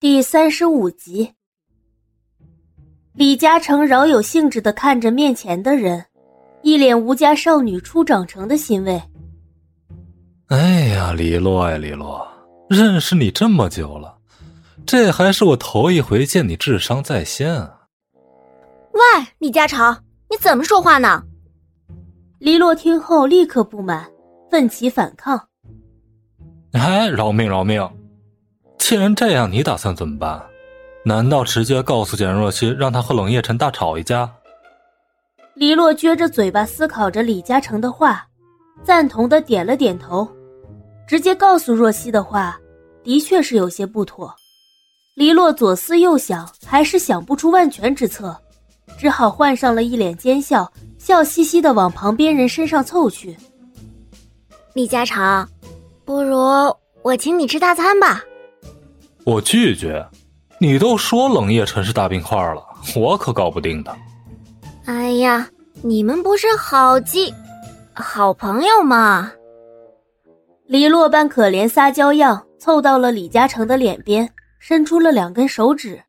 [0.00, 1.30] 第三十五集，
[3.12, 6.02] 李嘉诚饶有兴致的看着面前的人，
[6.62, 8.98] 一脸吴家少女初长成的欣慰。
[10.46, 12.26] 哎呀，李洛呀，李洛，
[12.66, 14.16] 认识你这么久了，
[14.86, 17.80] 这还是我头一回见你智商在线啊！
[18.92, 19.00] 喂，
[19.36, 19.94] 李嘉诚，
[20.30, 21.22] 你怎么说话呢？
[22.38, 24.10] 李洛听后立刻不满，
[24.50, 25.38] 奋起反抗。
[26.72, 27.86] 哎，饶命，饶命！
[28.80, 30.42] 既然这样，你打算怎么办？
[31.04, 34.28] 难道直接告诉简若曦，让他和冷夜辰大吵一架？
[35.54, 38.26] 黎洛撅着嘴巴思考着李嘉诚的话，
[38.82, 40.26] 赞同的点了点头。
[41.06, 42.58] 直接告诉若曦的话，
[43.04, 44.34] 的确是有些不妥。
[45.14, 48.36] 黎洛左思右想，还是想不出万全之策，
[48.98, 53.36] 只好换上了一脸奸笑，笑嘻嘻的往旁边人身上凑去。
[54.72, 55.46] 李嘉诚，
[56.04, 56.36] 不如
[57.02, 58.24] 我请你吃大餐吧。
[59.24, 60.06] 我拒绝，
[60.58, 62.62] 你都说冷夜辰是大冰块了，
[62.96, 63.96] 我可搞不定的。
[64.86, 65.48] 哎呀，
[65.82, 67.32] 你们不是好基
[67.92, 69.32] 好朋友吗？
[70.66, 74.28] 黎洛般可怜撒娇样，凑到了李嘉诚的脸边，
[74.58, 76.02] 伸出了两根手指。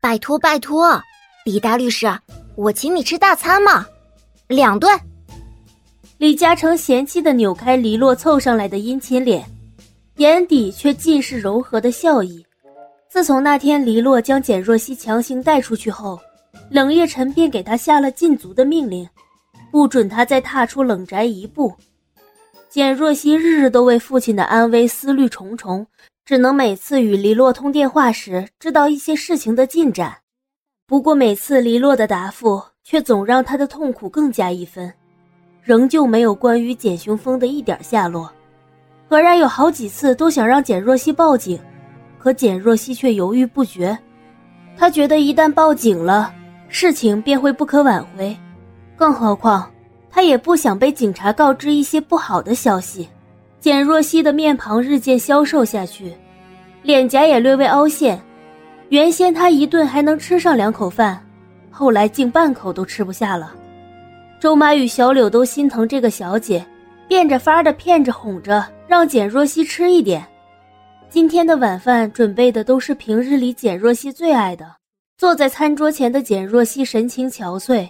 [0.00, 1.00] 拜托拜托，
[1.44, 2.06] 李大律师，
[2.56, 3.86] 我请你吃大餐嘛，
[4.48, 4.98] 两顿。
[6.18, 9.44] 李嘉诚嫌弃的扭开黎洛凑上来的殷勤脸。
[10.16, 12.44] 眼底却尽是柔和的笑意。
[13.08, 16.18] 自从那天黎洛将简若曦强行带出去后，
[16.70, 19.08] 冷夜辰便给他下了禁足的命令，
[19.70, 21.72] 不准他再踏出冷宅一步。
[22.68, 25.86] 简若曦日日都为父亲的安危思虑重重，
[26.24, 30.16] 只能每次与黎洛通电话时知道一些事情的进展。
[30.86, 34.92] 不过每次黎洛的答复却总让他的痛苦更加一分，
[35.62, 38.30] 仍旧没有关于简雄风的一点下落。
[39.08, 41.58] 何然有好几次都想让简若曦报警，
[42.18, 43.96] 可简若曦却犹豫不决。
[44.76, 46.34] 他觉得一旦报警了，
[46.68, 48.36] 事情便会不可挽回。
[48.96, 49.70] 更何况，
[50.10, 53.08] 他也不想被警察告知一些不好的消息。
[53.60, 56.12] 简若曦的面庞日渐消瘦下去，
[56.82, 58.20] 脸颊也略微凹陷。
[58.88, 61.20] 原先他一顿还能吃上两口饭，
[61.70, 63.52] 后来竟半口都吃不下了。
[64.40, 66.64] 周妈与小柳都心疼这个小姐，
[67.08, 68.64] 变着法儿的骗着哄着。
[68.88, 70.24] 让简若曦吃一点。
[71.08, 74.64] 今天的晚饭准备的都是平日里简若曦最爱的。
[75.18, 77.88] 坐在餐桌前的简若曦神情憔悴，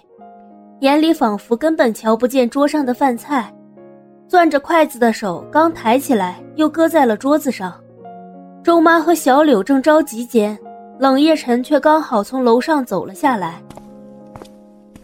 [0.79, 3.53] 眼里仿佛根本瞧不见桌上的饭菜，
[4.27, 7.79] 攥着筷子的手刚抬起来又搁在了桌子上。
[8.63, 10.57] 周妈和小柳正着急间，
[10.97, 13.61] 冷夜晨却刚好从楼上走了下来。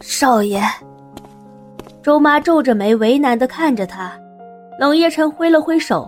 [0.00, 0.60] 少爷，
[2.04, 4.12] 周妈皱着眉为难地看着他。
[4.78, 6.06] 冷夜辰挥了挥手，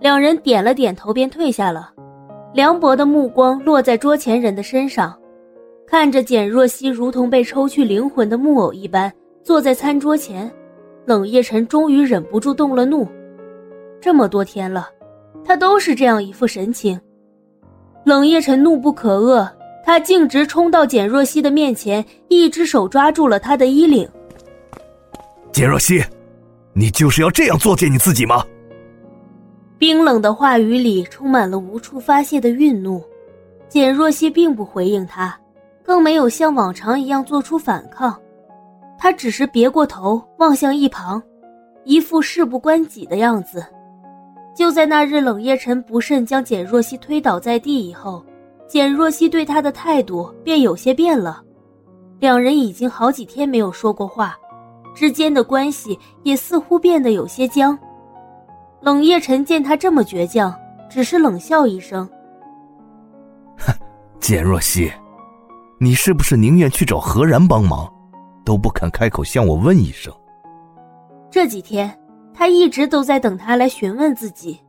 [0.00, 1.92] 两人点了点头，便退下了。
[2.52, 5.16] 凉薄的目光落在桌前人的身上，
[5.86, 9.12] 看着简若曦如同被抽去灵魂的木偶一般
[9.44, 10.50] 坐在餐桌前，
[11.04, 13.06] 冷夜辰终于忍不住动了怒。
[14.00, 14.88] 这么多天了，
[15.44, 17.00] 他都是这样一副神情。
[18.04, 19.48] 冷夜辰怒不可遏，
[19.84, 24.08] 他径直冲到简若曦的面前，一只手抓住了她的衣领。
[25.58, 26.00] 简若曦。
[26.72, 28.44] 你就是要这样作践你自己吗？
[29.76, 33.02] 冰冷的话语里充满了无处发泄的愠怒。
[33.68, 35.36] 简若曦并不回应他，
[35.82, 38.16] 更没有像往常一样做出反抗，
[38.96, 41.20] 他只是别过头望向一旁，
[41.82, 43.66] 一副事不关己的样子。
[44.54, 48.24] 就在那日冷夜晨不慎将简若曦推倒在地以后，
[48.68, 51.42] 简若曦对他的态度便有些变了。
[52.20, 54.38] 两人已经好几天没有说过话。
[54.98, 57.78] 之间的关系也似乎变得有些僵。
[58.80, 60.52] 冷夜晨见他这么倔强，
[60.90, 62.04] 只是冷笑一声
[63.56, 63.72] ：“哼，
[64.18, 64.90] 简若曦，
[65.78, 67.88] 你是不是宁愿去找何然帮忙，
[68.44, 70.12] 都不肯开口向我问一声？”
[71.30, 71.96] 这几天，
[72.34, 74.60] 他一直都在等他来询问自己，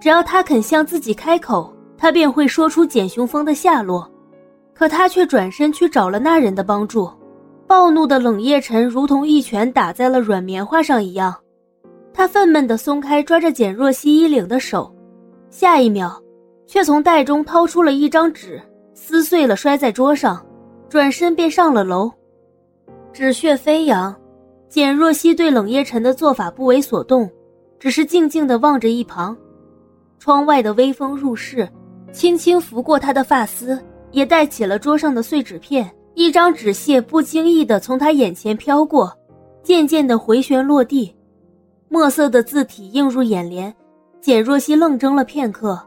[0.00, 4.10] 只要他肯向自己开口，他便会说出简雄风的下落。
[4.72, 7.10] 可他却转身去找了那人的帮助。
[7.66, 11.34] 暴怒的冷夜晨如同一拳打在了软棉花上一样，
[12.12, 14.94] 他愤懑地松开抓着简若曦衣领的手，
[15.50, 16.22] 下一秒，
[16.66, 18.62] 却从袋中掏出了一张纸，
[18.94, 20.44] 撕碎了摔在桌上，
[20.88, 22.10] 转身便上了楼。
[23.12, 24.14] 纸屑飞扬，
[24.68, 27.28] 简若曦对冷夜晨的做法不为所动，
[27.80, 29.36] 只是静静地望着一旁。
[30.20, 31.68] 窗外的微风入室，
[32.12, 33.76] 轻轻拂过她的发丝，
[34.12, 35.90] 也带起了桌上的碎纸片。
[36.16, 39.14] 一张纸屑不经意地从他眼前飘过，
[39.62, 41.14] 渐渐地回旋落地，
[41.90, 43.72] 墨色的字体映入眼帘。
[44.18, 45.78] 简若曦愣怔了片刻，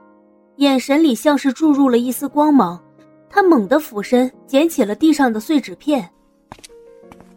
[0.57, 2.79] 眼神里像是注入了一丝光芒。
[3.27, 6.07] 他猛地俯身捡起了地上的碎纸片。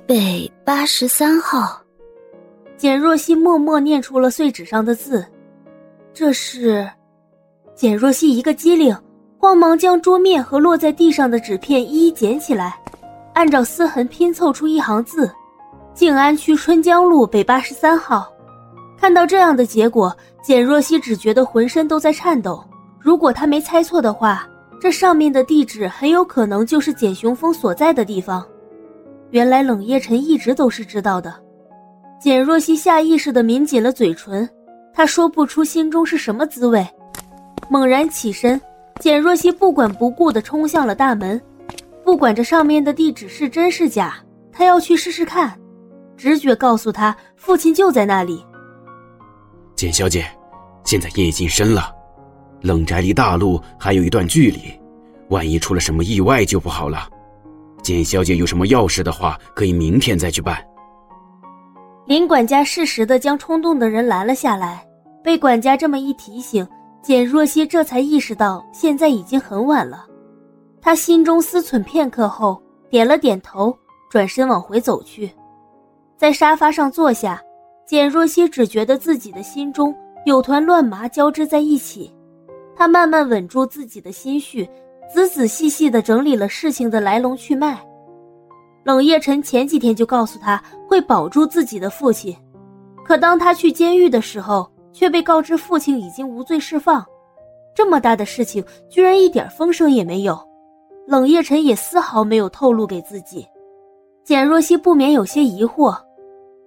[0.07, 1.81] 北八十三号，
[2.77, 5.25] 简若曦默默念出了碎纸上的字。
[6.13, 6.87] 这是，
[7.75, 8.95] 简若曦一个机灵，
[9.39, 12.79] 慌忙将桌面和落在地上的纸片一一捡起来，
[13.35, 15.31] 按照丝痕拼凑出一行字
[15.95, 18.31] ：“静安区春江路北八十三号。”
[18.99, 22.63] 看到这样的结果，简若曦只觉得浑身都在颤抖。
[23.01, 24.47] 如果他没猜错的话，
[24.81, 28.47] 这上面的地址很有可能就是简雄风所在的地方。
[29.31, 31.35] 原来冷夜晨一直都是知道的。
[32.21, 34.49] 简若曦下意识地抿紧了嘴唇，
[34.93, 36.87] 她说不出心中是什么滋味。
[37.69, 38.61] 猛然起身，
[39.01, 41.41] 简若曦不管不顾地冲向了大门。
[42.05, 44.17] 不管这上面的地址是真是假，
[44.51, 45.59] 他要去试试看。
[46.17, 48.45] 直觉告诉他，父亲就在那里。
[49.75, 50.25] 简小姐，
[50.85, 51.93] 现在夜已经深了，
[52.61, 54.61] 冷宅离大路还有一段距离，
[55.31, 57.09] 万一出了什么意外就不好了。
[57.83, 60.57] 简小姐有什么要事的话，可以明天再去办。
[62.07, 64.85] 林管家适时的将冲动的人拦了下来。
[65.25, 66.67] 被管家这么一提醒，
[67.01, 70.05] 简若曦这才意识到现在已经很晚了。
[70.85, 73.73] 他心中思忖片刻后，点了点头，
[74.11, 75.31] 转身往回走去，
[76.17, 77.41] 在沙发上坐下。
[77.87, 79.95] 简若曦只觉得自己的心中
[80.25, 82.13] 有团乱麻交织在一起，
[82.75, 84.69] 她慢慢稳住自己的心绪，
[85.15, 87.79] 仔仔细细地整理了事情的来龙去脉。
[88.83, 92.37] 冷夜晨前几天就告诉他会保住自己的父亲，
[93.05, 97.05] 可当他去监狱的时候，却被告知父亲已经无罪释放。
[97.75, 100.39] 这么大的事情，居然一点风声也没有，
[101.07, 103.47] 冷夜晨也丝毫没有透露给自己。
[104.25, 105.97] 简若曦不免有些疑惑。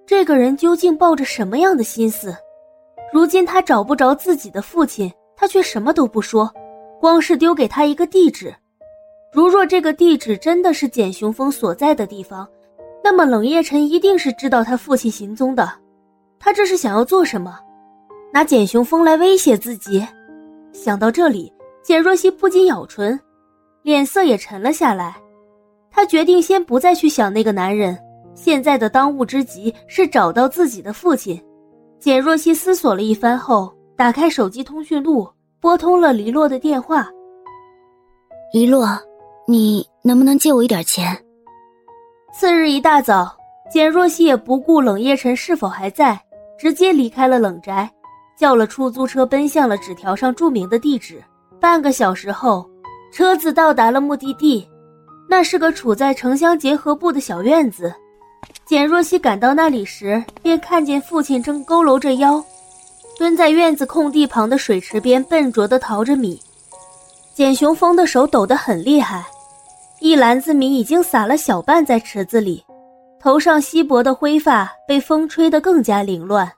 [0.05, 2.35] 这个人究竟抱着什么样的心思？
[3.13, 6.51] 如今他找不着自己的父亲，他却什么都不说，
[6.99, 8.53] 光是丢给他一个地址。
[9.31, 12.47] 如若这个地址真的是简雄风所在的地方，
[13.03, 15.69] 那么冷夜晨一定是知道他父亲行踪的。
[16.39, 17.57] 他这是想要做什么？
[18.31, 20.05] 拿简雄风来威胁自己？
[20.71, 23.19] 想到这里，简若曦不禁咬唇，
[23.85, 25.15] 脸色也沉了下来。
[25.91, 27.95] 他决定先不再去想那个男人。
[28.33, 31.39] 现在的当务之急是找到自己的父亲。
[31.99, 35.29] 简若曦思索了一番后，打开手机通讯录，
[35.61, 37.07] 拨通了黎洛的电话。
[38.51, 38.87] 黎洛，
[39.47, 41.15] 你能不能借我一点钱？
[42.33, 43.37] 次日一大早，
[43.71, 46.19] 简若曦也不顾冷夜晨是否还在，
[46.57, 47.87] 直接离开了冷宅，
[48.35, 51.23] 叫了出租车，奔向了纸条上注明的地址。
[51.61, 52.69] 半个小时后，
[53.15, 54.67] 车子到达了目的地，
[55.25, 57.95] 那是个处在城乡结合部的小院子。
[58.65, 62.43] 简若曦赶到那里时，便看见父亲正佝偻着腰，
[63.17, 66.37] 蹲在院子空地旁的水池边，笨拙地淘着米。
[67.33, 69.25] 简雄风的手抖得很厉害，
[70.01, 72.61] 一篮子米已经撒了小半在池子里，
[73.17, 76.51] 头上稀薄的灰发被风吹得更加凌乱。